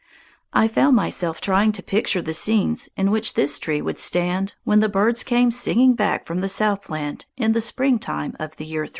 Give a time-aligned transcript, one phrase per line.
[0.51, 4.79] I found myself trying to picture the scenes in which this tree would stand when
[4.79, 8.89] the birds came singing back from the Southland in the springtime of the year 3000.